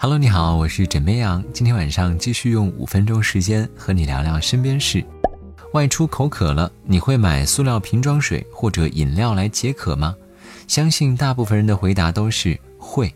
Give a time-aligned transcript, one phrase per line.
[0.00, 1.42] Hello，你好，我是枕边羊。
[1.52, 5.04] 今天晚上继续用五分钟时间和你聊聊身边事。
[5.72, 10.14] 外出口渴了，你会买塑料瓶装水或者饮料来解渴吗？
[10.68, 13.12] 相信大部分人的回答都是会。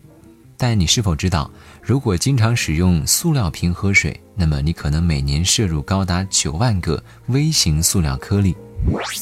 [0.57, 1.49] 但你是否知道，
[1.81, 8.53] 如果经常使用塑料瓶喝水，那么你可能每年摄入高达九万个微型塑料颗粒？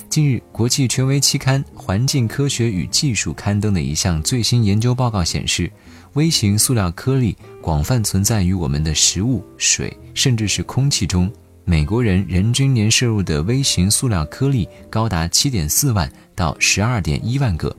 [0.10, 5.72] 近日，国际权威期刊《环境科学与技术》刊登的一项最新研究报告显示，
[6.14, 11.32] 微型塑料颗粒广泛存在于我们的食物、水，甚至是空气中。
[11.64, 17.74] 美国人人均年摄入的微型塑料颗粒高达七点四万到十二点一万个。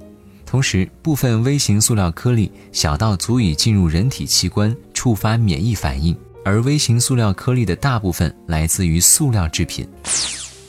[0.46, 9.86] 同时，部分微型塑料颗粒小到足以进入人体器官，触发免疫反应，而微型塑料颗粒的大部分来自于塑料制品。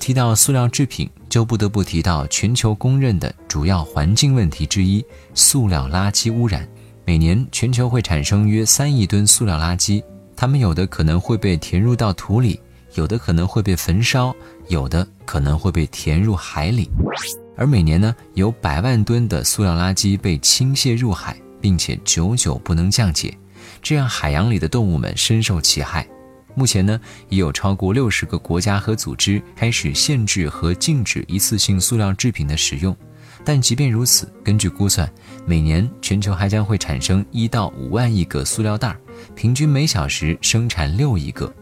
[0.04, 5.02] 提到塑料制品，就不得不提到全球公认的主要环境问题之一——
[5.34, 6.68] 塑料垃圾污染。
[7.06, 10.04] 每年全球会产生约三亿吨塑料垃圾，
[10.36, 12.60] 它们有的可能会被填入到土里，
[12.96, 14.36] 有的可能会被焚烧，
[14.68, 16.90] 有的可能会被填入海里。
[17.56, 23.34] 而每年呢，有百万吨的塑料垃圾被倾泻入海，并且久久不能降解，
[23.82, 26.06] 这让海洋里的动物们深受其害。
[26.56, 32.96] 目前呢，已有超过六十个国家和组织开始限制和禁止一次性塑料制品的使用。
[33.46, 35.12] 但即便如此，根据估算，
[35.46, 38.96] 每年全球还将会产生一到五万亿个塑料袋，
[39.36, 41.54] 平均每小时生产六亿个。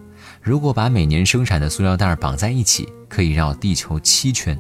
[0.42, 4.59] 如果把每年生产的塑料袋绑在一起，可以绕地球七圈。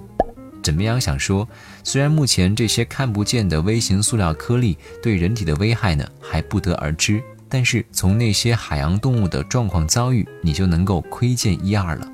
[0.63, 1.01] 怎么样？
[1.01, 1.47] 想说，
[1.83, 7.21] 虽然目前这些看不见的微型塑料颗粒对人体的危害呢还不得而知。
[7.51, 12.07] 但是从那些海洋动物的状况遭遇，你就能够窥见一二了。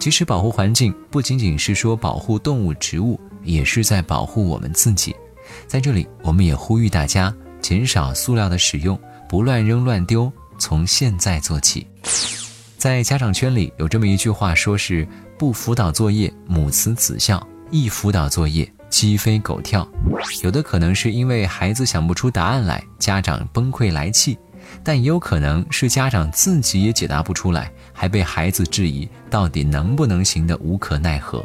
[0.00, 5.14] 其实保护环境不仅仅是说保护动物、植物，也是在保护我们自己。
[5.66, 8.98] 在这里，我们也呼吁大家减少塑料的使用，
[9.28, 11.86] 不乱扔乱丢，从现在做起。
[12.78, 15.06] 在家长圈里有这么一句话，说是
[15.38, 19.86] 不辅导作业母慈子孝，一辅导作业鸡飞狗跳。
[20.42, 24.38] 有的可能是因为孩子想不出答案来，家长崩溃来气。
[24.82, 31.44] 但也有可能是家长自己也解答不出来，还被孩子质疑到底能不能行的无可奈何。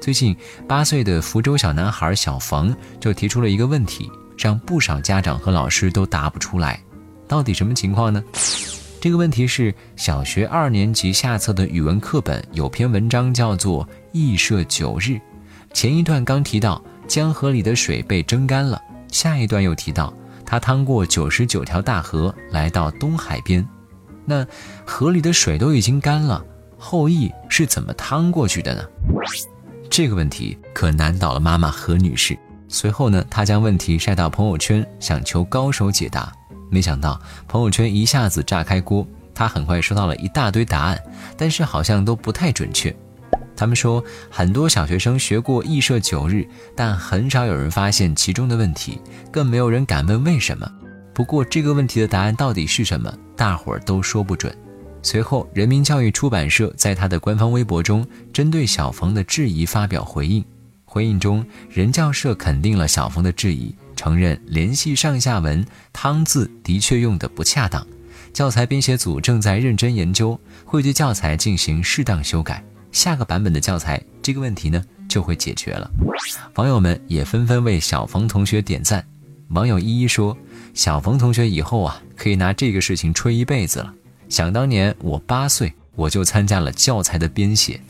[0.00, 0.36] 最近，
[0.66, 6.80] 八岁的福州小男孩小冯就提出了一个问题，让不少家长和老师都答不出来，
[7.28, 8.22] 到底什么情况呢？
[9.00, 15.10] 这个问题是小学二年级下册的语文课本有篇文章叫做《羿射九日》，
[15.72, 18.80] 前一段刚提到江河里的水被蒸干了，
[19.10, 20.12] 下一段又提到。
[20.52, 23.66] 他趟过九十九条大河，来到东海边。
[24.26, 24.46] 那
[24.84, 26.44] 河里的水都已经干了，
[26.76, 28.84] 后羿是怎么趟过去的呢？
[29.88, 32.38] 这个问题可难倒了妈妈何女士。
[32.68, 36.30] 随后呢，她将问题晒到朋友圈，想求高手解答。
[36.70, 37.18] 没想到
[37.48, 41.02] 朋友圈一下子炸开锅，她很快收到了一大堆答案，
[41.34, 42.94] 但是好像都不太准确。
[43.62, 49.00] 他们说，很多小学生学过羿射九日，但很少有人发现其中的问题，
[49.30, 50.68] 更没有人敢问为什么。
[51.14, 54.52] 不过，这个问题的答案到底是什么，大伙儿都说不准。
[55.00, 60.44] 随后，人民教育出版社在他的官方微博中，针对小冯的质疑发表回应。
[60.84, 67.86] 回应中，人教社肯定了小冯的质疑，承认联系上下文“汤”字的确用得不恰当，
[68.32, 72.60] 教材编写组正在认真研究，会对教材进行适当修改。
[72.92, 75.90] 下个版本的教材，这个问题呢就会解决了。
[76.54, 79.04] 网友们也纷纷为小冯同学点赞。
[79.48, 80.36] 网友依依说
[80.72, 83.92] ：“小冯同学以后啊，可以拿这个事情吹一辈子了。
[84.28, 87.80] 想当年我八岁，我就参加了教材的编写。”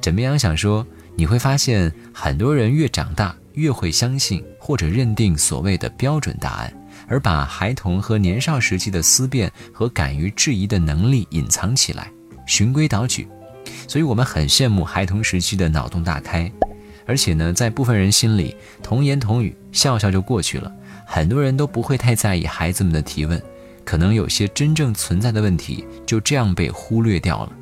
[0.00, 6.72] 枕边羊想说，你会发现很多人越长大越会相信或者认定所谓的标准答案，
[7.06, 12.10] 而把孩童和年少时期的思辨和敢于质疑的能力隐藏起来，
[12.46, 13.28] 循规蹈矩。
[13.88, 16.50] 所以我们很羡慕孩童时期的脑洞大开，
[17.04, 20.72] 而且呢，在部分人心里，童言童语，笑笑就过去了，
[21.06, 23.40] 很多人都不会太在意孩子们的提问，
[23.84, 27.52] 可能有些真正存在的问题就这样被忽略掉了。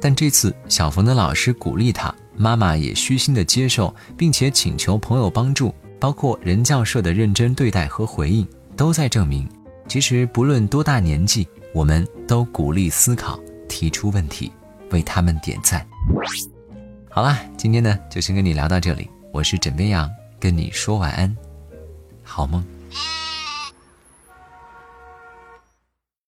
[0.00, 8.46] 但这次小冯的老师鼓励他，妈妈也虚心的接受，并且请求朋友帮助，包括人教社的认真对待和回应，
[8.76, 9.48] 都在证明，
[9.88, 14.52] 其实不论多大年纪，我们都鼓励思考，提出问题。
[14.94, 15.84] 为他们点赞。
[17.10, 19.10] 好啦，今天呢就先跟你聊到这里。
[19.32, 20.08] 我是枕边羊，
[20.38, 21.36] 跟你说晚安，
[22.22, 22.64] 好梦。